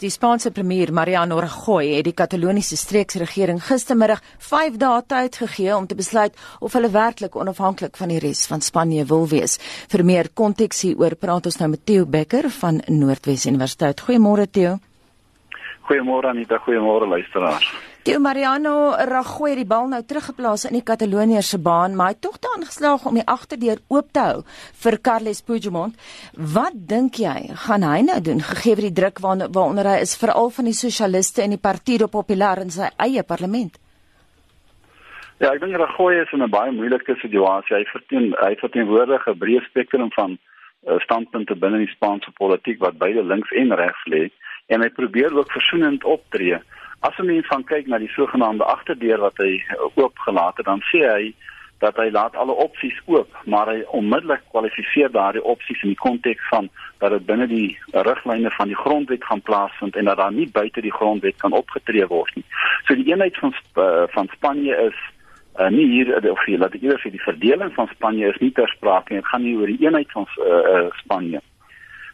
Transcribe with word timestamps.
Die 0.00 0.08
Spaanse 0.08 0.48
premier 0.50 0.88
Mariano 0.96 1.36
Rajoy 1.40 1.90
het 1.92 2.06
die 2.06 2.14
Kataloniese 2.16 2.76
streeksregering 2.80 3.58
gistermiddag 3.60 4.22
5 4.40 4.78
dae 4.80 5.02
tyd 5.04 5.36
gegee 5.42 5.74
om 5.76 5.84
te 5.90 5.98
besluit 5.98 6.38
of 6.64 6.72
hulle 6.72 6.88
werklik 6.94 7.36
onafhanklik 7.36 8.00
van 8.00 8.08
die 8.08 8.22
res 8.24 8.46
van 8.48 8.64
Spanje 8.64 9.04
wil 9.10 9.28
wees. 9.28 9.58
Vir 9.92 10.06
meer 10.08 10.32
konteks 10.32 10.80
hieroor 10.86 11.18
praat 11.20 11.50
ons 11.52 11.60
nou 11.60 11.68
met 11.74 11.84
Theo 11.84 12.08
Becker 12.08 12.48
van 12.62 12.80
Noordwes 12.88 13.44
Universiteit. 13.44 14.00
Goeiemôre 14.00 14.48
Theo. 14.48 14.78
Goeiemôre 15.90 16.32
Anita, 16.32 16.56
goeiemôre 16.64 17.12
luisteraars. 17.18 17.68
Die 18.00 18.16
Mariano 18.16 18.94
Rajoy 18.96 19.50
het 19.50 19.58
die 19.60 19.66
bal 19.68 19.90
nou 19.92 19.98
teruggeplaas 20.08 20.62
in 20.64 20.78
die 20.78 20.84
Kataloniërs 20.88 21.50
se 21.52 21.58
baan, 21.60 21.92
maar 21.98 22.08
hy 22.08 22.14
het 22.14 22.22
tog 22.24 22.38
daarin 22.40 22.64
geslaag 22.64 23.02
om 23.04 23.18
die 23.18 23.26
agterdeur 23.28 23.82
oop 23.92 24.08
te 24.16 24.22
hou 24.24 24.38
vir 24.84 24.96
Carles 25.04 25.42
Puigdemont. 25.44 25.98
Wat 26.54 26.78
dink 26.92 27.20
jy 27.20 27.50
gaan 27.66 27.84
hy 27.84 28.00
nou 28.06 28.16
doen 28.24 28.40
gegee 28.40 28.78
die 28.80 28.94
druk 28.96 29.20
waaronder 29.20 29.90
hy 29.92 29.98
is 30.06 30.16
veral 30.16 30.48
van 30.48 30.70
die 30.70 30.78
sosialiste 30.78 31.44
en 31.44 31.52
die 31.52 31.60
Partido 31.60 32.08
Popular 32.08 32.64
in 32.64 32.72
sy 32.72 32.88
eie 33.04 33.20
parlement? 33.20 33.76
Ja, 35.36 35.52
ek 35.52 35.60
dink 35.60 35.76
Rajoy 35.76 36.22
is 36.22 36.32
in 36.32 36.40
'n 36.40 36.48
baie 36.48 36.72
moeilike 36.72 37.20
situasie. 37.20 37.76
Hy 37.76 37.84
verteen 37.92 38.32
hy 38.40 38.54
verteenwoordig 38.64 39.28
'n 39.28 39.40
breë 39.44 39.60
spektrum 39.68 40.08
van 40.16 40.38
uh, 40.88 40.96
standpunte 41.04 41.54
binne 41.54 41.84
die 41.84 41.92
Spaanse 41.92 42.32
politiek 42.32 42.80
wat 42.80 42.96
beide 42.96 43.22
links 43.22 43.52
en 43.52 43.76
regs 43.76 44.04
lê 44.08 44.30
en 44.70 44.84
hy 44.84 44.90
probeer 44.94 45.34
ook 45.36 45.52
versoenend 45.52 46.04
optree. 46.04 46.58
As 47.00 47.18
'n 47.18 47.26
mens 47.26 47.46
van 47.46 47.64
kyk 47.64 47.86
na 47.86 47.98
die 47.98 48.12
sogenaamde 48.14 48.64
agterdeur 48.64 49.18
wat 49.18 49.36
hy 49.36 49.52
eh, 49.56 49.76
oopgelaat 49.94 50.56
het, 50.56 50.66
dan 50.66 50.82
sê 50.92 51.00
hy 51.12 51.34
dat 51.80 51.96
hy 51.96 52.10
laat 52.12 52.36
alle 52.36 52.52
opsies 52.52 52.96
oop, 53.06 53.36
maar 53.44 53.70
hy 53.72 53.80
onmiddellik 53.96 54.42
kwalifiseer 54.52 55.10
daardie 55.10 55.44
opsies 55.44 55.82
in 55.82 55.94
die 55.94 56.02
konteks 56.02 56.48
van 56.48 56.68
dat 57.00 57.14
dit 57.16 57.26
binne 57.26 57.46
die 57.48 57.78
riglyne 57.90 58.50
van 58.50 58.68
die 58.68 58.76
grondwet 58.76 59.24
gaan 59.24 59.40
plaasvind 59.40 59.96
en 59.96 60.10
dat 60.10 60.20
daar 60.20 60.32
nie 60.32 60.50
buite 60.52 60.84
die 60.84 60.92
grondwet 60.92 61.40
kan 61.40 61.56
opgetree 61.56 62.06
word 62.06 62.36
nie. 62.36 62.44
So 62.84 62.94
die 62.94 63.08
eenheid 63.08 63.38
van 63.40 63.54
uh, 63.80 64.04
van 64.12 64.28
Spanje 64.36 64.76
is 64.76 64.98
uh, 65.56 65.70
nie 65.72 65.86
hier 65.88 66.12
of 66.30 66.44
hier 66.44 66.60
laat 66.60 66.76
ek 66.76 66.84
eers 66.84 67.02
vir 67.06 67.16
die 67.16 67.24
verdeling 67.24 67.72
van 67.74 67.88
Spanje 67.94 68.28
is 68.28 68.40
nie 68.44 68.52
ter 68.52 68.68
sprake 68.76 69.14
nie. 69.14 69.22
Dit 69.24 69.32
gaan 69.32 69.46
nie 69.48 69.56
oor 69.56 69.72
die 69.72 69.80
eenheid 69.86 70.12
van 70.12 70.28
uh, 70.36 70.84
Spanje. 71.00 71.40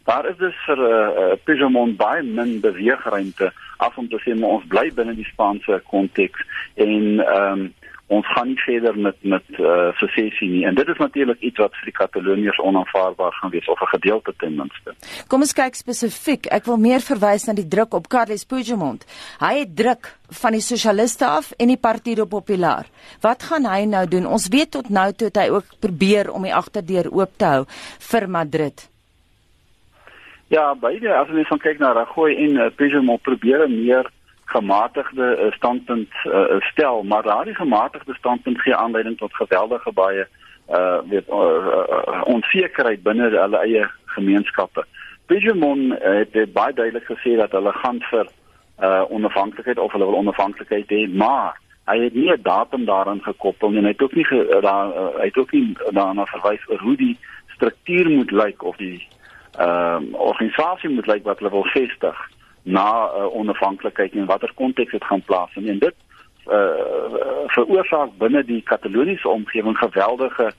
Daar 0.06 0.28
is 0.30 0.36
dus 0.36 0.54
vir 0.66 0.78
'n 0.78 0.80
uh, 0.80 1.08
uh, 1.22 1.36
Pizarro 1.44 1.86
baie 1.96 2.22
min 2.22 2.60
beweegruimte 2.60 3.52
af 3.76 3.96
om 3.98 4.08
te 4.08 4.18
sê 4.24 4.44
ons 4.44 4.66
bly 4.68 4.90
binne 4.94 5.14
die 5.14 5.30
Spaanse 5.32 5.82
konteks 5.90 6.40
en 6.74 7.20
ehm 7.20 7.60
um, 7.60 7.74
ons 8.06 8.26
gaan 8.26 8.46
nie 8.46 8.60
verder 8.62 8.98
met 8.98 9.16
met 9.20 9.42
uh, 9.58 9.90
secessie 9.98 10.48
nie 10.50 10.64
en 10.66 10.74
dit 10.74 10.88
is 10.88 11.00
natuurlik 11.02 11.40
iets 11.40 11.58
wat 11.58 11.74
vir 11.74 11.90
die 11.90 11.96
Kataloniërs 11.96 12.60
onaanvaarbaar 12.68 13.32
gaan 13.32 13.50
wees 13.50 13.68
of 13.68 13.80
'n 13.80 13.92
gedeelte 13.96 14.32
ten 14.38 14.54
minste. 14.54 14.94
Kom 15.26 15.40
ons 15.40 15.52
kyk 15.52 15.74
spesifiek. 15.74 16.46
Ek 16.46 16.64
wil 16.64 16.76
meer 16.76 17.00
verwys 17.00 17.46
na 17.46 17.52
die 17.52 17.68
druk 17.68 17.94
op 17.94 18.08
Carles 18.08 18.44
Puigdemont. 18.44 19.04
Hy 19.40 19.54
het 19.58 19.76
druk 19.76 20.16
van 20.30 20.52
die 20.52 20.60
sosialiste 20.60 21.26
af 21.26 21.52
en 21.58 21.66
die 21.66 21.82
Partido 21.88 22.24
Popular. 22.24 22.86
Wat 23.20 23.42
gaan 23.42 23.66
hy 23.66 23.84
nou 23.84 24.06
doen? 24.08 24.26
Ons 24.26 24.48
weet 24.48 24.70
tot 24.70 24.88
nou 24.88 25.12
toe 25.12 25.26
het 25.26 25.36
hy 25.36 25.48
ook 25.48 25.64
probeer 25.80 26.30
om 26.30 26.42
die 26.42 26.54
agterdeur 26.54 27.10
oop 27.10 27.32
te 27.36 27.44
hou 27.44 27.64
vir 27.98 28.28
Madrid. 28.28 28.95
Ja, 30.48 30.74
beide 30.74 31.14
as 31.14 31.28
ons 31.28 31.48
van 31.48 31.58
kyk 31.58 31.80
na 31.82 31.88
Rajoy 31.92 32.36
en 32.38 32.52
uh, 32.54 32.66
Puigdemont 32.78 33.22
probeer 33.22 33.64
'n 33.66 33.82
meer 33.82 34.10
gematigde 34.44 35.26
uh, 35.38 35.52
standpunt 35.52 36.12
uh, 36.24 36.60
stel, 36.70 37.02
maar 37.02 37.22
daardie 37.22 37.54
gematigde 37.54 38.14
standpunt 38.14 38.60
gee 38.60 38.74
aanleiding 38.74 39.18
tot 39.18 39.34
geweldige 39.34 39.92
baie 39.92 40.26
uh 40.70 40.98
weet 41.08 41.28
uh, 41.28 41.38
uh, 41.38 42.22
onsekerheid 42.24 43.02
binne 43.02 43.30
hulle 43.30 43.58
eie 43.58 43.90
gemeenskappe. 44.04 44.84
Puigdemont 45.26 45.92
uh, 45.92 45.98
het, 45.98 46.32
het 46.32 46.52
baie 46.52 46.74
duidelik 46.74 47.10
gesê 47.10 47.36
dat 47.36 47.52
hulle 47.52 47.72
gaan 47.72 47.98
vir 48.10 48.26
uh 48.82 49.02
onafhanklikheid 49.10 49.78
of 49.78 49.92
hulle 49.92 50.06
wil 50.06 50.22
onafhanklikheid 50.22 50.90
hê, 50.90 51.08
maar 51.10 51.58
hy 51.86 51.98
het 52.04 52.14
nie 52.14 52.30
'n 52.30 52.42
datum 52.42 52.84
daaraan 52.84 53.22
gekoppel 53.22 53.70
nie. 53.70 53.82
Hy 53.82 53.94
het 53.98 54.02
ook 54.02 54.14
nie 54.14 54.24
ge, 54.24 54.58
daar 54.60 54.88
uh, 54.88 55.18
hy 55.18 55.24
het 55.24 55.36
ook 55.38 55.52
nie 55.52 55.76
daarna 55.90 56.24
verwys 56.26 56.68
oor 56.68 56.78
hoe 56.78 56.96
die 56.96 57.18
struktuur 57.54 58.10
moet 58.10 58.30
lyk 58.30 58.62
of 58.62 58.76
die 58.76 59.08
ehm 59.58 60.02
um, 60.02 60.14
organisasie 60.14 60.90
moet 60.90 61.06
lyk 61.06 61.24
wat 61.24 61.38
hulle 61.38 61.50
wil 61.50 61.64
vestig 61.64 62.18
na 62.62 62.88
uh, 63.06 63.36
onafhanklikheid 63.36 64.12
en 64.12 64.26
watter 64.26 64.52
konteks 64.54 64.90
dit 64.90 65.04
gaan 65.04 65.22
plaas 65.22 65.54
en 65.54 65.78
dit 65.78 65.94
uh, 66.46 67.46
veroorsaak 67.54 68.16
binne 68.18 68.44
die 68.44 68.62
Kataloniese 68.62 69.28
omgewing 69.28 69.78
geweldige 69.78 70.52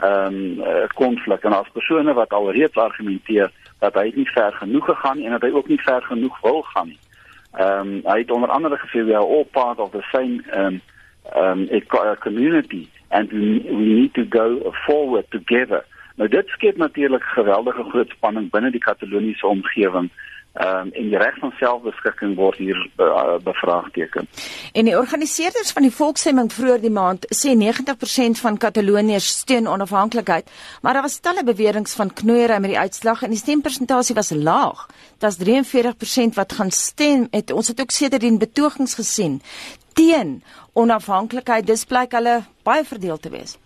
ehm 0.00 0.60
um, 0.62 0.88
konflik 0.94 1.44
en 1.44 1.52
as 1.52 1.72
persone 1.72 2.12
wat 2.12 2.32
alreeds 2.32 2.76
argumenteer 2.76 3.50
dat 3.78 3.94
hy 3.94 4.12
nie 4.14 4.28
ver 4.34 4.52
genoeg 4.52 4.84
gegaan 4.84 5.22
en 5.22 5.30
dat 5.36 5.42
hy 5.42 5.50
ook 5.52 5.68
nie 5.68 5.80
ver 5.80 6.02
genoeg 6.02 6.40
wil 6.40 6.62
gaan 6.62 6.88
nie. 6.88 7.00
Ehm 7.52 7.88
um, 7.88 8.00
hy 8.04 8.18
het 8.18 8.30
onder 8.30 8.50
andere 8.50 8.78
gesê 8.78 9.04
we 9.04 9.14
are 9.14 9.26
all 9.36 9.44
part 9.44 9.78
of 9.78 9.90
the 9.90 10.02
same 10.12 10.42
um 10.56 10.80
um 11.36 11.68
a 11.70 12.16
community 12.16 12.88
and 13.08 13.32
we, 13.32 13.62
we 13.68 13.84
need 14.00 14.14
to 14.14 14.24
go 14.28 14.72
forward 14.86 15.30
together. 15.30 15.84
Nou 16.20 16.28
dit 16.28 16.48
skep 16.52 16.76
natuurlik 16.76 17.22
geweldige 17.32 17.84
groot 17.88 18.10
spanning 18.12 18.50
binne 18.52 18.70
die 18.70 18.82
Kataloniese 18.84 19.46
omgewing. 19.46 20.10
Um, 20.54 20.88
en 20.98 21.06
die 21.08 21.18
reg 21.18 21.36
van 21.38 21.52
selfbeskikking 21.56 22.32
word 22.36 22.58
hier 22.58 22.78
uh, 22.98 23.36
bevraagteken. 23.44 24.26
En 24.72 24.88
die 24.88 24.96
organiseerders 24.98 25.70
van 25.72 25.86
die 25.86 25.92
volksstemming 25.94 26.50
vroeër 26.52 26.82
die 26.82 26.90
maand 26.90 27.28
sê 27.30 27.54
90% 27.54 28.42
van 28.42 28.58
Kataloniërs 28.58 29.28
steun 29.44 29.70
onafhanklikheid, 29.70 30.50
maar 30.82 30.98
daar 30.98 31.06
was 31.06 31.20
talle 31.22 31.46
beweringe 31.46 31.94
van 32.02 32.12
knoeiery 32.12 32.58
met 32.58 32.74
die 32.74 32.82
uitslag 32.82 33.22
en 33.22 33.30
die 33.30 33.40
stempersentasie 33.40 34.18
was 34.18 34.34
laag. 34.34 34.84
Dit's 35.22 35.38
43% 35.38 36.36
wat 36.42 36.58
gaan 36.58 36.74
stem. 36.74 37.28
Het, 37.30 37.54
ons 37.54 37.70
het 37.70 37.80
ook 37.80 37.94
sedertdien 37.94 38.42
betogings 38.42 38.98
gesien 38.98 39.40
teen 39.94 40.42
onafhanklikheid. 40.74 41.66
Dis 41.66 41.86
blyk 41.86 42.12
hulle 42.18 42.40
baie 42.66 42.84
verdeel 42.84 43.22
te 43.22 43.30
wees. 43.30 43.56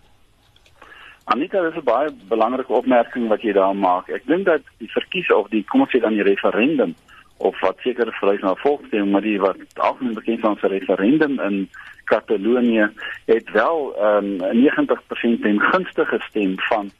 Anita, 1.25 1.61
dis 1.61 1.77
'n 1.77 1.83
baie 1.83 2.09
belangrike 2.29 2.73
opmerking 2.73 3.27
wat 3.27 3.41
jy 3.41 3.53
daar 3.53 3.75
maak. 3.75 4.09
Ek 4.09 4.25
dink 4.25 4.45
dat 4.45 4.61
die 4.77 4.91
verkies 4.91 5.31
of 5.33 5.49
die 5.49 5.63
kom 5.63 5.81
ons 5.81 5.91
sê 5.91 5.99
dan 5.99 6.13
die 6.13 6.23
referendum 6.23 6.95
of 7.37 7.59
wat 7.61 7.77
seker 7.83 8.11
verwys 8.19 8.41
na 8.41 8.53
volksstemming, 8.55 9.11
maar 9.11 9.25
die 9.25 9.39
wat 9.39 9.57
algemeen 9.73 10.13
bekend 10.13 10.39
staan 10.39 10.55
as 10.55 10.61
'n 10.61 10.75
referendum 10.77 11.39
in 11.39 11.69
Katalonië 12.05 12.91
het 13.25 13.51
wel 13.51 13.95
um, 13.99 14.37
90% 14.53 15.41
ten 15.41 15.59
gunste 15.59 16.05
gestem 16.05 16.53
van 16.69 16.91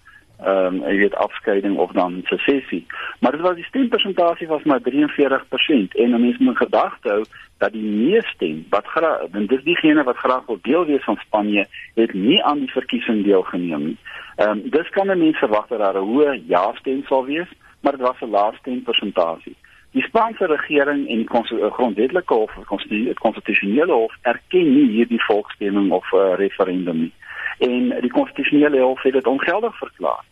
ehm 0.44 0.66
um, 0.66 0.82
jy 0.84 0.98
weet 0.98 1.16
afskeiding 1.16 1.78
of 1.78 1.92
dan 1.92 2.22
secessie. 2.24 2.86
Maar 3.20 3.32
dit 3.32 3.42
was 3.42 3.56
die 3.56 3.64
stempersentasie 3.64 4.48
was 4.48 4.64
maar 4.64 4.80
43% 4.80 5.96
en 5.96 6.22
mense 6.22 6.44
moet 6.44 6.58
gedagte 6.58 7.10
hou 7.10 7.24
dat 7.58 7.72
die 7.72 7.84
meeste 7.84 8.64
wat 8.70 8.86
graag 8.86 9.28
en 9.32 9.48
dis 9.48 9.64
diegene 9.64 10.04
wat 10.04 10.18
graag 10.18 10.46
wil 10.46 10.60
deel 10.62 10.86
wees 10.86 11.04
van 11.04 11.20
Spanje 11.26 11.68
het 11.96 12.14
nie 12.14 12.44
aan 12.44 12.60
die 12.60 12.72
verkiesing 12.72 13.24
deelgeneem 13.24 13.86
nie. 13.86 13.98
Ehm 14.36 14.50
um, 14.50 14.70
dis 14.70 14.90
kan 14.90 15.08
mense 15.08 15.40
verwag 15.40 15.68
dat 15.68 15.80
daar 15.80 15.96
'n 16.02 16.08
hoë 16.08 16.42
ja 16.48 16.74
stem 16.76 17.04
sal 17.08 17.26
wees, 17.26 17.48
maar 17.82 17.92
dit 17.92 18.08
was 18.08 18.22
'n 18.22 18.30
lae 18.30 18.56
stempersentasie. 18.60 19.56
Die 19.96 20.04
Spaanse 20.04 20.48
regering 20.52 21.06
en 21.08 21.22
die 21.24 21.70
grondwetlike 21.72 22.34
hof, 22.34 22.84
die 22.92 23.14
konstitusionele 23.14 23.94
hof 23.94 24.16
erken 24.28 24.74
nie 24.76 24.90
hierdie 24.92 25.22
volksstemming 25.24 25.92
of 25.96 26.10
uh, 26.12 26.34
referendum 26.36 27.06
nie 27.06 27.14
en 27.64 27.94
die 28.04 28.12
konstitusionele 28.12 28.82
hof 28.82 29.04
het 29.08 29.14
dit 29.16 29.28
ongeldig 29.28 29.78
verklaar. 29.78 30.24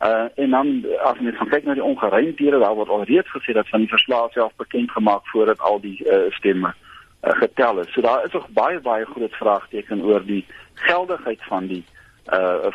Uh 0.00 0.24
en 0.40 0.50
dan 0.56 0.70
as 1.04 1.20
mens 1.20 1.42
kyk 1.50 1.68
na 1.68 1.74
die 1.76 1.84
ongeruimdhede, 1.84 2.58
daar 2.58 2.74
word 2.74 2.88
alreeds 2.88 3.28
gesê 3.36 3.52
dat 3.52 3.68
van 3.68 3.84
die 3.84 3.92
verslae 3.92 4.32
self 4.32 4.56
bekend 4.56 4.90
gemaak 4.90 5.28
voordat 5.28 5.60
al 5.60 5.80
die 5.80 5.98
uh, 6.08 6.24
stemme 6.32 6.72
uh, 6.72 7.36
getel 7.44 7.84
is. 7.84 7.92
So 7.92 8.00
daar 8.00 8.24
is 8.24 8.32
nog 8.32 8.48
baie 8.48 8.80
baie 8.80 9.04
groot 9.04 9.36
vraagteken 9.36 10.00
oor 10.02 10.24
die 10.24 10.46
geldigheid 10.88 11.44
van 11.52 11.66
die 11.66 11.84
uh 11.84 12.01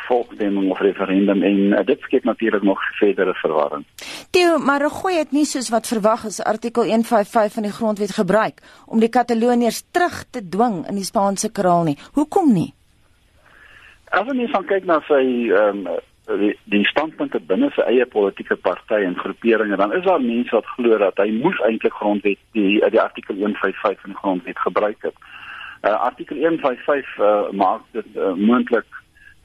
volksstemming 0.06 0.70
of 0.70 0.80
referendum 0.80 1.42
en 1.42 1.58
uh, 1.58 1.84
dit 1.84 2.00
skep 2.00 2.24
natuurlik 2.24 2.62
nog 2.62 2.80
verdere 2.98 3.34
verwarring. 3.34 3.84
Theo, 4.30 4.58
maar 4.58 4.80
Regoy 4.80 5.14
het 5.18 5.32
nie 5.32 5.44
soos 5.44 5.70
wat 5.72 5.86
verwag 5.86 6.24
is 6.24 6.42
artikel 6.44 6.84
155 6.84 7.52
van 7.52 7.62
die 7.62 7.72
grondwet 7.72 8.12
gebruik 8.14 8.60
om 8.86 9.00
die 9.00 9.08
Kataloniërs 9.08 9.84
terug 9.90 10.24
te 10.30 10.48
dwing 10.48 10.84
in 10.88 10.94
die 10.94 11.04
Spaanse 11.04 11.52
kraal 11.52 11.88
nie. 11.88 11.96
Hoekom 12.12 12.52
nie? 12.52 12.74
As 14.10 14.28
ons 14.28 14.52
dan 14.52 14.68
kyk 14.68 14.84
na 14.88 15.00
sy 15.08 15.24
ehm 15.48 15.86
um, 15.86 15.98
die, 16.36 16.52
die 16.68 16.84
standpunte 16.84 17.40
binne 17.40 17.70
sy 17.72 17.86
eie 17.88 18.04
politieke 18.06 18.56
party 18.60 19.00
en 19.06 19.16
groeperinge, 19.16 19.76
dan 19.80 19.94
is 19.96 20.04
daar 20.04 20.20
mense 20.20 20.52
wat 20.52 20.68
glo 20.76 20.98
dat 21.00 21.16
hy 21.22 21.30
moes 21.32 21.56
eintlik 21.64 21.96
grondwet 21.96 22.40
die 22.52 22.80
die 22.92 23.00
artikel 23.00 23.34
155 23.40 24.02
van 24.04 24.12
die 24.12 24.20
grondwet 24.20 24.60
gebruik 24.66 25.08
het. 25.08 25.16
Uh, 25.82 25.94
artikel 25.94 26.36
155 26.36 27.16
uh, 27.18 27.48
maak 27.56 27.84
dit 27.96 28.16
uh, 28.16 28.34
moontlik 28.36 28.86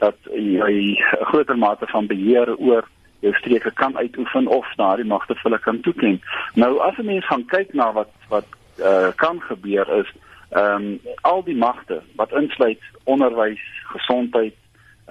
dat 0.03 0.17
jy 0.31 0.73
'n 0.97 1.25
groter 1.29 1.57
mate 1.57 1.87
van 1.87 2.07
beheer 2.07 2.57
oor 2.57 2.83
jou 3.19 3.33
streke 3.33 3.71
kan 3.73 3.97
uitoefen 3.97 4.47
of 4.47 4.67
daardie 4.75 5.07
magte 5.07 5.33
vir 5.35 5.43
hulle 5.43 5.59
kan 5.59 5.79
toeken. 5.81 6.21
Nou 6.55 6.79
as 6.79 6.97
'n 6.97 7.05
mens 7.05 7.25
gaan 7.25 7.45
kyk 7.45 7.73
na 7.73 7.91
wat 7.93 8.11
wat 8.29 8.47
uh, 8.79 9.09
kan 9.15 9.41
gebeur 9.41 9.87
is 10.01 10.09
ehm 10.49 10.75
um, 10.75 10.99
al 11.21 11.43
die 11.43 11.55
magte 11.55 12.01
wat 12.15 12.31
insluit 12.31 12.83
onderwys, 13.03 13.63
gesondheid, 13.93 14.55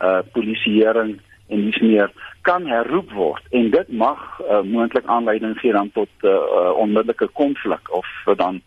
uh 0.02 0.20
polisieering 0.32 1.20
en 1.48 1.64
dis 1.64 1.80
meer 1.80 2.10
kan 2.42 2.66
herroep 2.66 3.10
word 3.12 3.44
en 3.50 3.70
dit 3.70 3.88
mag 3.88 4.40
uh, 4.40 4.60
moontlik 4.62 5.06
aanleiding 5.06 5.58
gee 5.58 5.72
dan 5.72 5.90
tot 5.92 6.08
'n 6.22 6.26
uh, 6.26 6.32
uh, 6.32 6.72
onmiddellike 6.84 7.28
konflik 7.32 7.92
of 7.92 8.06
dan 8.36 8.60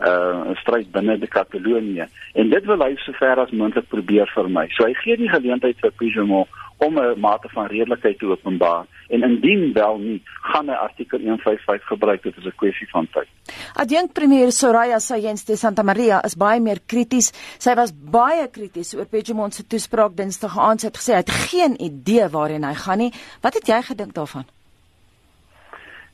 uh, 0.00 0.56
stryd 0.60 0.90
binne 0.92 1.18
die 1.18 1.28
Katalonië 1.28 2.06
en 2.34 2.50
dit 2.50 2.64
wil 2.66 2.82
hy 2.84 2.94
sover 3.04 3.42
as 3.42 3.52
moontlik 3.52 3.88
probeer 3.88 4.30
vermy. 4.34 4.66
So 4.76 4.86
hy 4.88 4.94
gee 5.02 5.16
die 5.20 5.30
geleentheid 5.30 5.80
vir 5.82 5.92
Puigdemont 5.98 6.48
om 6.80 6.98
'n 6.98 7.20
mate 7.20 7.48
van 7.48 7.66
redelikheid 7.66 8.18
te 8.18 8.26
openbaar 8.26 8.86
en 9.08 9.22
indien 9.22 9.72
wel 9.72 9.98
nie 9.98 10.22
gaan 10.24 10.68
hy 10.68 10.74
artikel 10.74 11.18
155 11.18 11.86
gebruik 11.86 12.22
dit 12.22 12.36
is 12.36 12.44
'n 12.44 12.56
kwessie 12.56 12.88
van 12.90 13.06
tyd. 13.12 13.28
Adjunk 13.74 14.12
premier 14.12 14.52
Soraya 14.52 14.98
Sayens 14.98 15.44
de 15.44 15.56
Santa 15.56 15.82
Maria 15.82 16.22
is 16.24 16.36
baie 16.36 16.60
meer 16.60 16.80
krities. 16.86 17.32
Sy 17.58 17.74
was 17.74 17.92
baie 17.92 18.48
krities 18.50 18.94
oor 18.94 19.06
Puigdemont 19.06 19.54
se 19.54 19.66
toespraak 19.66 20.16
Dinsdag 20.16 20.58
aand. 20.58 20.80
Sy 20.80 20.86
het 20.86 20.96
gesê 20.96 21.12
hy 21.12 21.22
het 21.24 21.30
geen 21.30 21.82
idee 21.82 22.28
waarheen 22.28 22.64
hy 22.64 22.74
gaan 22.74 22.98
nie. 22.98 23.12
Wat 23.42 23.54
het 23.54 23.66
jy 23.66 23.82
gedink 23.82 24.14
daarvan? 24.14 24.44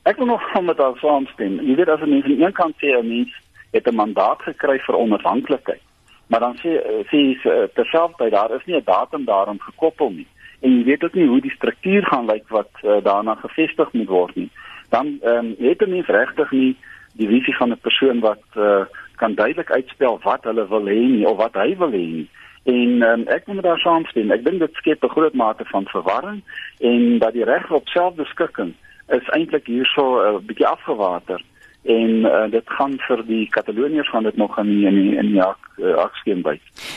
Ek 0.02 0.16
wil 0.16 0.26
nog 0.26 0.50
van 0.52 0.64
met 0.70 0.78
haar 0.78 0.96
saamstem. 0.96 1.60
Jy 1.60 1.74
weet 1.74 1.88
as 1.88 2.00
'n 2.00 2.08
mens 2.08 2.24
aan 2.24 2.42
een 2.42 2.52
kant 2.52 2.74
sê 2.74 2.86
'n 2.86 3.08
mens 3.08 3.45
het 3.72 3.86
'n 3.86 3.94
mandaat 3.94 4.42
gekry 4.42 4.78
vir 4.78 4.96
onafhanklikheid, 4.96 5.82
maar 6.26 6.40
dan 6.40 6.56
sê 6.62 6.70
sê 7.10 7.40
sy 7.42 7.68
terselfdertyd 7.74 8.32
daar 8.32 8.54
is 8.54 8.64
nie 8.66 8.76
'n 8.76 8.84
datum 8.84 9.24
daaraan 9.24 9.60
gekoppel 9.60 10.10
nie 10.10 10.26
en 10.60 10.78
jy 10.78 10.84
weet 10.84 11.04
ook 11.04 11.14
nie 11.14 11.26
hoe 11.28 11.40
die 11.40 11.54
struktuur 11.54 12.06
gaan 12.06 12.28
lyk 12.30 12.48
wat 12.48 12.70
uh, 12.82 12.98
daarna 13.04 13.34
gevestig 13.34 13.92
moet 13.92 14.08
word 14.08 14.34
nie. 14.34 14.50
Dan 14.88 15.18
ehm 15.22 15.52
um, 15.52 15.54
het 15.58 15.82
'n 15.82 15.90
mens 15.90 16.06
regtig 16.06 16.50
nie 16.50 16.76
die 17.12 17.28
visie 17.28 17.56
van 17.56 17.70
'n 17.70 17.78
persoon 17.80 18.20
wat 18.20 18.42
uh, 18.56 18.84
kan 19.16 19.34
duidelik 19.34 19.70
uitspel 19.70 20.18
wat 20.22 20.44
hulle 20.44 20.68
wil 20.68 20.84
hê 20.84 21.00
nie 21.16 21.26
of 21.26 21.36
wat 21.36 21.54
hy 21.54 21.76
wil 21.76 21.90
hê 21.90 22.06
nie. 22.18 22.28
En 22.64 23.02
um, 23.02 23.26
ek 23.26 23.46
moet 23.46 23.62
daar 23.62 23.78
saamstem. 23.78 24.30
Ek 24.30 24.44
dink 24.44 24.58
dit 24.58 24.74
skep 24.74 25.04
'n 25.04 25.08
groot 25.08 25.34
mate 25.34 25.64
van 25.64 25.84
verwarring 25.86 26.42
en 26.80 27.18
dat 27.18 27.32
die 27.32 27.44
reg 27.44 27.70
op 27.70 27.88
selfbeskikking 27.88 28.74
is 29.08 29.28
eintlik 29.28 29.66
hierso 29.66 30.04
'n 30.16 30.34
uh, 30.34 30.40
bietjie 30.40 30.66
afgewater 30.66 31.40
en 31.86 32.10
uh, 32.26 32.44
dit 32.50 32.74
gaan 32.78 32.96
vir 33.06 33.22
die 33.28 33.44
Kataloniërs 33.52 34.10
gaan 34.10 34.26
dit 34.26 34.36
nog 34.36 34.58
in 34.58 34.70
die, 34.70 34.84
in 34.88 34.96
die, 34.98 35.14
in 35.20 35.30
die 35.34 35.42
ak, 35.42 35.68
uh, 35.78 35.94
akskeem 36.02 36.42
by. 36.44 36.56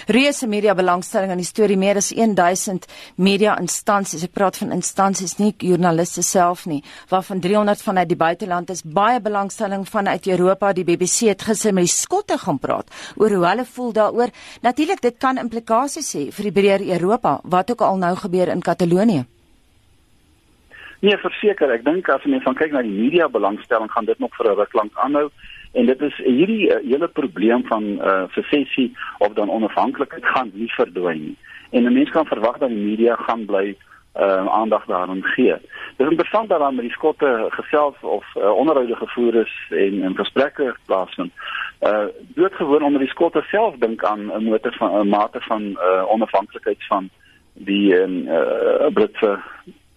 Reuse 0.09 0.47
media 0.50 0.75
belangstelling 0.77 1.33
aan 1.33 1.41
die 1.41 1.47
storie 1.47 1.77
meer 1.77 2.00
as 2.01 2.12
1000 2.15 2.88
media 3.15 3.56
instansies. 3.62 4.25
Ek 4.25 4.36
praat 4.36 4.59
van 4.62 4.74
instansies 4.75 5.38
nie 5.39 5.53
joernaliste 5.57 6.24
self 6.25 6.65
nie, 6.69 6.81
waarvan 7.12 7.41
300 7.44 7.86
vanuit 7.86 8.09
die 8.09 8.19
buiteland 8.19 8.74
is. 8.74 8.83
Baie 8.83 9.21
belangstelling 9.21 9.88
vanuit 9.88 10.27
Europa. 10.27 10.74
Die 10.74 10.88
BBC 10.88 11.31
het 11.33 11.47
gister 11.47 11.74
met 11.74 11.89
die 11.89 11.95
skotte 11.95 12.39
gaan 12.42 12.59
praat 12.59 12.89
oor 13.18 13.35
hoe 13.35 13.45
hulle 13.45 13.65
voel 13.65 13.94
daaroor. 13.94 14.33
Natuurlik 14.65 15.01
dit 15.06 15.18
kan 15.18 15.38
implikasies 15.38 16.13
hê 16.18 16.30
vir 16.33 16.50
die 16.50 16.56
breër 16.62 16.88
Europa 17.00 17.39
wat 17.44 17.71
ook 17.71 17.85
al 17.85 18.01
nou 18.01 18.15
gebeur 18.19 18.50
in 18.53 18.65
Katalonië. 18.65 19.25
Nee, 21.00 21.16
verseker, 21.18 21.72
ek 21.72 21.86
dink 21.86 22.10
as 22.12 22.25
mense 22.28 22.44
van 22.44 22.57
kyk 22.60 22.74
na 22.75 22.81
die 22.84 22.92
media 22.92 23.30
belangstelling 23.31 23.92
gaan 23.92 24.07
dit 24.07 24.19
nog 24.19 24.34
vir 24.36 24.51
'n 24.51 24.57
ruk 24.60 24.74
lank 24.74 24.98
aanhou 25.00 25.30
en 25.72 25.86
dit 25.86 26.01
is 26.01 26.16
hierdie 26.18 26.66
uh, 26.68 26.80
hele 26.84 27.07
probleem 27.07 27.63
van 27.68 27.84
uh 27.84 28.07
eh, 28.07 28.24
secessie 28.36 28.92
of 29.19 29.34
dan 29.34 29.50
onafhanklikheid 29.50 30.25
gaan 30.25 30.51
nie 30.54 30.72
verdwyn 30.74 31.22
nie. 31.22 31.38
En 31.72 31.84
'n 31.84 31.94
mens 31.94 32.10
kan 32.10 32.25
verwag 32.25 32.57
dat 32.57 32.69
die 32.69 32.86
media 32.90 33.16
gaan 33.16 33.46
bly 33.46 33.75
uh 34.16 34.48
aandag 34.48 34.86
daaraan 34.86 35.24
gee. 35.24 35.56
Dit 35.98 36.06
is 36.07 36.12
interessant 36.12 36.50
dat 36.50 36.60
daar 36.60 36.74
met 36.74 36.88
die 36.88 36.98
skotte 36.98 37.45
gesels 37.50 37.95
of 38.02 38.25
uh, 38.36 38.52
onderhoude 38.52 38.95
gevoer 38.95 39.36
is 39.36 39.54
en 39.69 40.04
en 40.04 40.16
gesprekke 40.16 40.75
plaasvind. 40.86 41.31
Uh 41.81 42.07
doodgewoon 42.36 42.84
onder 42.84 43.00
die 43.00 43.10
skotte 43.10 43.42
self 43.42 43.75
dink 43.78 44.04
aan 44.04 44.31
'n 44.36 44.44
motor 44.44 44.74
van 44.74 45.00
'n 45.00 45.07
mate 45.07 45.40
van 45.42 45.62
uh 45.62 46.12
onafhanklikheid 46.12 46.86
van 46.88 47.10
die 47.54 47.94
uh 47.94 48.88
Britse 48.94 49.40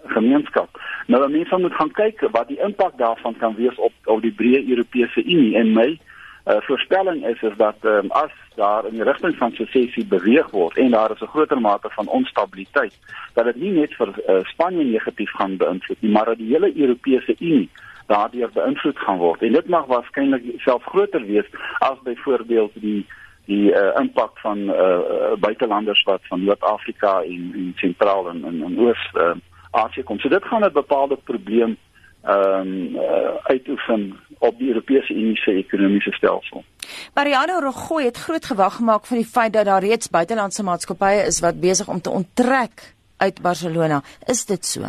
gemeenskap. 0.06 0.80
Nou 1.06 1.30
mense 1.30 1.56
moet 1.58 1.74
gaan 1.74 1.90
kyk 1.90 2.20
wat 2.30 2.48
die 2.48 2.60
impak 2.62 2.98
daarvan 2.98 3.36
kan 3.36 3.54
wees 3.54 3.76
op 3.76 3.92
op 4.04 4.22
die 4.22 4.34
breë 4.34 4.68
Europese 4.68 5.24
Unie. 5.24 5.56
En 5.56 5.72
my 5.72 5.98
uh, 6.46 6.56
voorspelling 6.60 7.26
is 7.26 7.42
is 7.42 7.56
dat 7.56 7.76
um, 7.82 8.10
as 8.10 8.32
daar 8.54 8.86
in 8.86 8.94
die 8.98 9.02
rigting 9.02 9.36
van 9.36 9.52
suksesie 9.52 10.06
beweeg 10.06 10.50
word 10.50 10.76
en 10.76 10.90
daar 10.90 11.10
is 11.10 11.20
'n 11.20 11.32
groter 11.34 11.60
mate 11.60 11.90
van 11.90 12.08
onstabiliteit 12.08 12.94
dat 13.34 13.44
dit 13.44 13.56
nie 13.56 13.70
net 13.70 13.94
vir 13.94 14.08
uh, 14.08 14.44
Spanje 14.44 14.84
negatief 14.84 15.30
gaan 15.30 15.56
beïnvloed 15.56 16.00
nie 16.00 16.10
maar 16.10 16.24
dat 16.24 16.38
die 16.38 16.52
hele 16.52 16.76
Europese 16.76 17.34
Unie 17.38 17.70
daardeur 18.06 18.50
beïnvloed 18.52 18.98
gaan 18.98 19.18
word. 19.18 19.42
En 19.42 19.52
dit 19.52 19.68
mag 19.68 19.86
waarskynlik 19.86 20.42
self 20.56 20.84
groter 20.84 21.26
wees 21.26 21.48
as 21.78 21.98
byvoorbeeld 22.02 22.72
die 22.74 23.06
die 23.44 23.72
uh, 23.74 23.90
impak 23.98 24.38
van 24.38 24.58
uh, 24.58 24.98
buitelanders 25.38 26.02
wat 26.02 26.20
van 26.30 26.44
Noord-Afrika 26.44 27.22
en 27.22 27.50
en 27.54 27.72
sentraal 27.76 28.28
en 28.28 28.44
en, 28.44 28.62
en 28.62 28.78
oos 28.78 29.10
uh, 29.14 29.34
Asië 29.72 30.02
kom. 30.02 30.18
So 30.18 30.28
dit 30.28 30.44
gaan 30.44 30.64
'n 30.64 30.72
bepaalde 30.72 31.16
probleem 31.24 31.76
ehm 32.22 32.60
um, 32.60 32.96
uh, 32.96 33.34
uitoefen 33.42 34.18
op 34.38 34.58
die 34.58 34.68
Europese 34.68 35.12
Unie 35.14 35.36
se 35.36 35.50
ekonomiese 35.50 36.12
stelsel. 36.12 36.64
Mariano 37.14 37.58
Rogoy 37.58 38.04
het 38.04 38.16
groot 38.16 38.44
gewag 38.44 38.74
gemaak 38.74 39.06
van 39.06 39.16
die 39.16 39.26
feit 39.26 39.52
dat 39.52 39.64
daar 39.64 39.84
reeds 39.84 40.10
buitelandse 40.10 40.62
maatskappye 40.62 41.26
is 41.26 41.40
wat 41.40 41.60
besig 41.60 41.88
om 41.88 42.00
te 42.00 42.10
onttrek 42.10 42.94
uit 43.16 43.42
Barcelona. 43.42 44.02
Is 44.26 44.44
dit 44.46 44.66
so? 44.66 44.80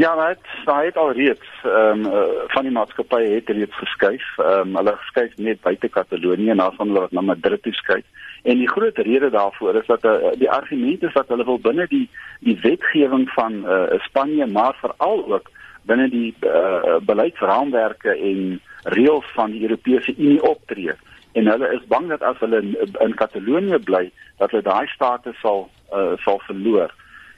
Ja, 0.00 0.14
maar 0.14 0.34
dit 0.34 0.46
sê 0.64 0.74
dit 0.86 0.96
al 0.96 1.10
reeds 1.12 1.48
ehm 1.68 2.04
um, 2.06 2.12
uh, 2.18 2.44
van 2.54 2.64
die 2.64 2.72
maatskappye 2.72 3.34
het 3.34 3.50
reeds 3.52 3.76
geskuif. 3.76 4.28
Ehm 4.38 4.70
um, 4.70 4.76
hulle 4.78 4.94
geskuif 4.96 5.34
net 5.36 5.60
buite 5.60 5.88
Katalonië 5.96 6.54
en 6.54 6.62
dan 6.62 6.76
van 6.76 6.88
hulle 6.88 7.02
wat 7.04 7.12
na 7.12 7.20
Madrid 7.20 7.62
toe 7.62 7.72
skuif. 7.76 8.06
En 8.42 8.56
die 8.62 8.68
groot 8.68 8.98
rede 8.98 9.30
daarvoor 9.30 9.76
is 9.80 9.86
dat 9.86 10.04
uh, 10.04 10.30
die 10.40 10.50
argument 10.50 11.02
is 11.02 11.12
dat 11.12 11.28
hulle 11.28 11.44
wil 11.44 11.60
binne 11.60 11.86
die 11.90 12.08
die 12.40 12.56
wetgewing 12.62 13.28
van 13.34 13.58
uh, 13.64 13.98
Spanje 14.06 14.46
maar 14.46 14.78
veral 14.80 15.20
ook 15.32 15.50
binne 15.82 16.08
die 16.08 16.32
uh, 16.48 16.96
beleidsraamwerke 17.10 18.16
en 18.16 18.60
reëls 18.96 19.28
van 19.34 19.50
die 19.50 19.62
Europese 19.68 20.14
Unie 20.16 20.42
optree. 20.42 20.96
En 21.32 21.52
hulle 21.52 21.72
is 21.76 21.84
bang 21.92 22.08
dat 22.08 22.22
as 22.22 22.40
hulle 22.40 22.62
in, 22.62 22.72
in 23.04 23.14
Katalonië 23.20 23.84
bly, 23.84 24.06
dat 24.38 24.50
hulle 24.50 24.64
daai 24.64 24.88
status 24.96 25.36
sal 25.44 25.68
uh, 25.92 26.16
sal 26.24 26.40
verloor. 26.48 26.96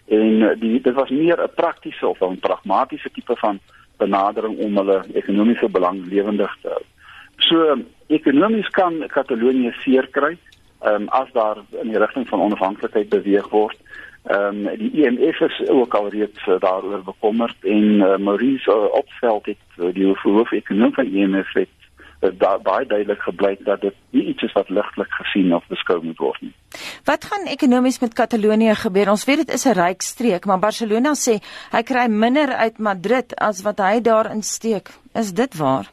En 0.08 0.58
die 0.60 0.81
dit 0.81 0.94
was 0.94 1.10
meer 1.10 1.43
'n 1.43 1.54
praktiese 1.54 2.06
of 2.08 2.20
'n 2.20 2.40
pragmatiese 2.40 3.10
tipe 3.12 3.37
van 3.37 3.60
benadering 3.96 4.58
om 4.58 4.76
hulle 4.76 5.04
ekonomiese 5.14 5.69
belang 5.69 6.06
lewendig 6.06 6.56
te 6.62 6.69
hou. 6.69 6.82
So 7.37 7.76
ekonomies 8.06 8.69
kan 8.69 9.04
Katalonië 9.06 9.72
seer 9.82 10.08
kry 10.10 10.37
ehm 10.82 11.02
um, 11.02 11.08
as 11.08 11.28
daar 11.32 11.58
in 11.82 11.88
die 11.88 11.99
rigting 11.99 12.28
van 12.28 12.40
onafhanklikheid 12.40 13.08
beweeg 13.08 13.49
word. 13.49 13.78
Ehm 14.22 14.66
um, 14.66 14.78
die 14.78 14.90
IMF 15.02 15.40
is 15.40 15.69
ook 15.69 15.94
al 15.94 16.08
reeds 16.08 16.46
uh, 16.46 16.58
daaroor 16.58 17.02
bekommerd 17.02 17.64
en 17.64 17.84
uh, 17.84 18.16
Maurice 18.16 18.70
uh, 18.70 18.90
opveld 19.02 19.46
het 19.46 19.64
uh, 19.78 19.93
die 19.94 20.06
hoof 20.22 20.52
ekonom 20.52 20.93
van 20.94 21.06
IMF 21.06 21.52
het 21.52 21.78
uh, 22.20 22.31
daar 22.38 22.60
baie 22.60 22.87
duidelik 22.87 23.22
gebleik 23.22 23.64
dat 23.64 23.81
dit 23.81 23.94
nie 24.10 24.25
iets 24.25 24.43
is 24.43 24.53
wat 24.53 24.69
ligtelik 24.69 25.10
gesien 25.10 25.55
of 25.55 25.67
beskou 25.67 26.03
moet 26.05 26.19
word 26.19 26.41
nie. 26.41 26.55
Wat 27.05 27.25
gaan 27.25 27.46
ekonomies 27.46 27.99
met 28.01 28.15
Katalonië 28.15 28.75
gebeur? 28.75 29.11
Ons 29.11 29.25
weet 29.25 29.37
dit 29.37 29.53
is 29.55 29.65
'n 29.67 29.79
ryk 29.79 30.03
streek, 30.03 30.44
maar 30.44 30.58
Barcelona 30.58 31.15
sê 31.15 31.34
hy 31.72 31.82
kry 31.82 32.06
minder 32.08 32.49
uit 32.49 32.79
Madrid 32.79 33.34
as 33.37 33.63
wat 33.63 33.79
hy 33.79 34.01
daar 34.01 34.31
insteek. 34.31 34.89
Is 35.15 35.32
dit 35.32 35.56
waar? 35.56 35.91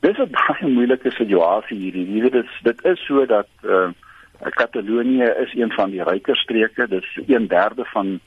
Dis 0.00 0.18
'n 0.18 0.30
baie 0.40 0.72
moeilike 0.72 1.10
situasie 1.10 1.78
hierdie. 1.78 2.06
Jy 2.14 2.20
weet 2.20 2.32
dit 2.32 2.46
dit 2.62 2.84
is 2.84 3.06
so 3.06 3.26
dat 3.26 3.48
uh 3.62 3.90
Katalonië 4.38 5.24
is 5.44 5.54
een 5.54 5.72
van 5.72 5.90
die 5.90 6.02
ryker 6.02 6.36
streke. 6.36 6.86
Dit 6.88 7.02
is 7.02 7.18
1/3 7.26 7.86
van 7.92 8.20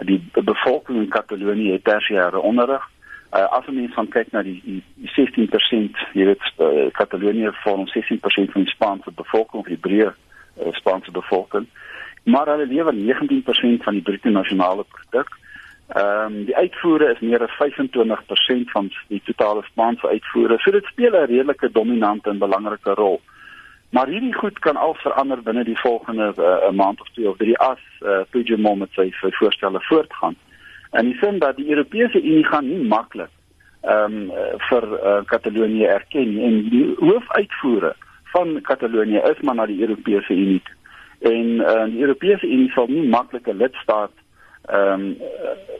die 0.00 0.22
bevolking 0.32 0.98
in 0.98 1.08
Katalonië 1.08 1.72
het 1.72 1.84
tersiêre 1.84 2.38
onderrig. 2.38 2.84
Uh 3.32 3.48
as 3.58 3.66
ons 3.66 3.94
van 3.94 4.08
kyk 4.08 4.30
na 4.32 4.42
die, 4.42 4.62
die, 4.64 4.82
die 4.94 5.10
16%, 5.10 5.98
jy 6.12 6.24
weet 6.24 6.44
uh, 6.58 6.86
Katalonië 6.92 7.50
vorm 7.52 7.86
16% 7.86 8.52
van 8.52 8.62
die 8.62 8.70
Spaanse 8.70 9.10
bevolking, 9.12 9.66
die 9.66 9.76
breë 9.76 10.12
Spaanse 10.70 11.10
bevolking. 11.10 11.66
Maar 12.24 12.46
hulle 12.46 12.66
lewer 12.66 12.94
19% 12.94 13.82
van 13.82 13.92
die 13.92 14.02
bruto 14.02 14.30
nasionale 14.30 14.84
produk. 14.84 15.28
Ehm 15.86 16.34
um, 16.34 16.44
die 16.44 16.56
uitvoere 16.56 17.12
is 17.12 17.20
meer 17.20 17.42
as 17.42 17.56
25% 17.62 18.70
van 18.74 18.90
die 19.08 19.22
totale 19.24 19.62
Spaanse 19.62 20.08
uitvoere. 20.08 20.58
So 20.58 20.70
dit 20.70 20.84
speel 20.84 21.14
'n 21.14 21.26
redelike 21.26 21.70
dominante 21.70 22.30
en 22.30 22.38
belangrike 22.38 22.94
rol. 22.94 23.20
Maar 23.90 24.06
hierdie 24.06 24.34
goed 24.34 24.58
kan 24.58 24.76
al 24.76 24.94
verander 24.94 25.42
binne 25.42 25.64
die 25.64 25.78
volgende 25.78 26.34
uh, 26.38 26.70
maand 26.70 27.00
of 27.00 27.08
twee 27.08 27.28
of 27.28 27.36
drie 27.36 27.58
as 27.58 27.78
uh, 28.00 28.20
Puigdemont 28.30 28.78
met 28.78 28.90
sy 28.92 29.12
voorstelle 29.20 29.80
voortgaan. 29.80 30.34
En 30.90 31.04
die 31.04 31.18
sin 31.20 31.38
dat 31.38 31.56
die 31.56 31.68
Europese 31.68 32.22
Unie 32.22 32.44
gaan 32.44 32.68
nie 32.68 32.88
maklik 32.88 33.30
ehm 33.82 34.14
um, 34.14 34.30
vir 34.68 34.84
uh, 34.92 35.20
Katalonië 35.24 35.84
erken 35.84 36.38
en 36.38 36.68
die 36.70 36.94
hoofuitvoere 36.98 37.94
van 38.36 38.60
Katalonië 38.62 39.20
is 39.32 39.40
maar 39.40 39.54
na 39.54 39.66
die 39.66 39.80
Europese 39.80 40.32
Unie. 40.32 40.62
En 41.18 41.46
uh, 41.46 41.84
die 41.84 42.00
Europese 42.04 42.46
Unie 42.46 42.70
sal 42.70 42.88
nie 42.92 43.08
maklike 43.08 43.54
lidstaat 43.54 44.12
ehm 44.66 45.00
um, 45.00 45.16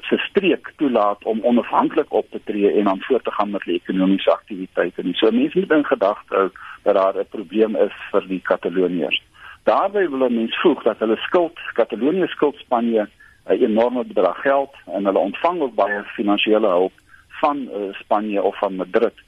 se 0.07 0.17
streek 0.23 0.69
toelaat 0.79 1.25
om 1.25 1.41
onafhanklik 1.43 2.13
op 2.15 2.27
te 2.31 2.41
tree 2.45 2.71
en 2.73 2.89
aan 2.89 3.01
voort 3.03 3.25
te 3.25 3.33
gaan 3.35 3.51
met 3.51 3.65
die 3.67 3.75
ekonomiese 3.75 4.31
aktiwiteite. 4.31 5.03
En 5.03 5.15
so 5.19 5.31
mense 5.31 5.59
moet 5.59 5.73
in 5.75 5.85
gedagte 5.85 6.35
hou 6.35 6.51
dat 6.83 6.95
daar 6.95 7.19
'n 7.19 7.27
probleem 7.31 7.77
is 7.77 7.97
vir 8.11 8.29
die 8.29 8.41
Kataloniërs. 8.43 9.23
Daarby 9.65 10.09
wil 10.09 10.29
mense 10.29 10.61
voeg 10.61 10.83
dat 10.83 10.99
hulle 10.99 11.17
skuld 11.17 11.59
Katalonië 11.73 12.27
skuld 12.27 12.57
Spanje 12.57 13.09
'n 13.47 13.63
enorme 13.69 14.05
bedrag 14.05 14.41
geld 14.41 14.75
en 14.87 15.05
hulle 15.05 15.19
ontvang 15.19 15.61
ook 15.61 15.75
baie 15.75 16.03
finansiële 16.05 16.69
hulp 16.69 16.93
van 17.41 17.57
uh, 17.59 17.93
Spanje 17.93 18.43
of 18.43 18.59
van 18.59 18.75
Madrid. 18.75 19.26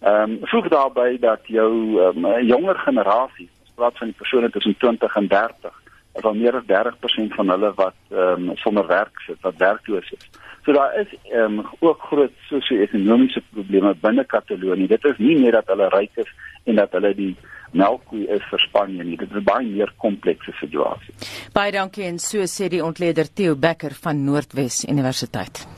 Ehm 0.00 0.30
um, 0.30 0.38
voeg 0.46 0.68
daarbey 0.68 1.18
dat 1.18 1.46
jou 1.46 1.72
um, 2.00 2.26
jonger 2.46 2.78
generasie, 2.78 3.48
ons 3.62 3.74
praat 3.74 3.98
van 3.98 4.10
die 4.12 4.16
persone 4.16 4.50
tussen 4.50 4.76
20 4.78 5.16
en 5.16 5.28
30, 5.28 5.72
is 6.14 6.24
al 6.24 6.34
meer 6.34 6.56
as 6.58 6.66
30% 6.70 7.34
van 7.38 7.50
hulle 7.54 7.72
wat 7.74 7.98
ehm 8.10 8.50
um, 8.50 8.56
sonder 8.62 8.86
werk 8.86 9.20
sit, 9.26 9.40
wat 9.42 9.58
werkloos 9.58 10.10
is. 10.18 10.28
So 10.64 10.72
daar 10.72 10.94
is 11.00 11.14
ehm 11.32 11.58
um, 11.58 11.66
ook 11.78 12.02
groot 12.10 12.34
sosio-ekonomiese 12.48 13.42
probleme 13.52 13.94
binne 14.00 14.24
Katalonië. 14.24 14.86
Dit 14.86 15.04
is 15.04 15.18
nie 15.18 15.38
net 15.38 15.52
dat 15.52 15.66
hulle 15.72 15.88
ryk 15.94 16.22
is 16.24 16.30
en 16.64 16.76
dat 16.76 16.92
hulle 16.92 17.14
die 17.14 17.34
melkkoe 17.72 18.26
is 18.36 18.44
vir 18.50 18.64
Spanje 18.64 19.04
nie. 19.04 19.16
Dit 19.20 19.34
is 19.34 19.44
baie 19.44 19.66
meer 19.66 19.92
komplekse 19.96 20.54
situasie. 20.60 21.14
Baie 21.54 21.72
dankie 21.72 22.06
en 22.08 22.18
so 22.22 22.46
sê 22.46 22.70
die 22.72 22.84
ontleder 22.84 23.28
Theo 23.32 23.56
Becker 23.56 23.96
van 24.06 24.24
Noordwes 24.24 24.84
Universiteit. 24.88 25.68